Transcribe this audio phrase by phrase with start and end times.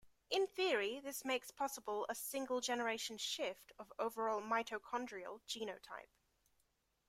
[0.31, 6.15] In theory, this makes possible a single-generation shift of overall mitochondrial genotype.